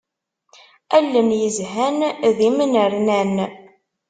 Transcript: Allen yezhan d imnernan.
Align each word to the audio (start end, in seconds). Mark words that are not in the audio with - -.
Allen 0.97 1.29
yezhan 1.41 1.99
d 2.37 2.39
imnernan. 2.47 3.35